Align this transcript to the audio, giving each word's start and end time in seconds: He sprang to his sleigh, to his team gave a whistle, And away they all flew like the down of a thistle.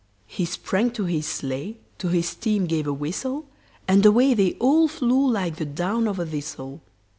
He 0.25 0.45
sprang 0.45 0.89
to 0.93 1.05
his 1.05 1.27
sleigh, 1.27 1.77
to 1.99 2.07
his 2.07 2.33
team 2.33 2.65
gave 2.65 2.87
a 2.87 2.91
whistle, 2.91 3.45
And 3.87 4.03
away 4.03 4.33
they 4.33 4.53
all 4.53 4.87
flew 4.87 5.29
like 5.31 5.57
the 5.57 5.65
down 5.65 6.07
of 6.07 6.17
a 6.17 6.25
thistle. 6.25 6.81